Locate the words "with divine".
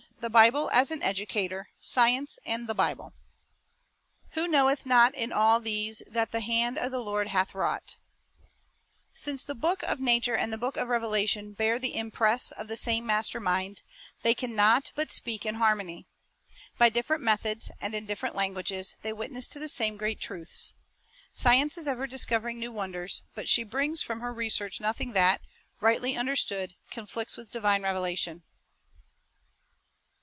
27.35-27.81